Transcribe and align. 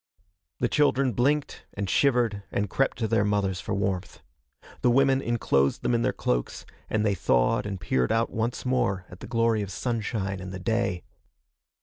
The 0.59 0.67
children 0.67 1.11
blinked 1.11 1.67
and 1.75 1.87
shivered 1.87 2.41
and 2.51 2.71
crept 2.71 2.97
to 2.97 3.07
their 3.07 3.23
mothers 3.23 3.61
for 3.61 3.75
warmth. 3.75 4.23
The 4.81 4.89
women 4.89 5.21
enclosed 5.21 5.83
them 5.83 5.93
in 5.93 6.01
their 6.01 6.11
cloaks, 6.11 6.65
and 6.89 7.05
they 7.05 7.13
thawed 7.13 7.67
and 7.67 7.79
peered 7.79 8.11
out 8.11 8.31
once 8.31 8.65
more 8.65 9.05
at 9.11 9.19
the 9.19 9.27
glory 9.27 9.61
of 9.61 9.69
sunshine 9.71 10.39
and 10.39 10.51
the 10.51 10.57
day. 10.59 11.03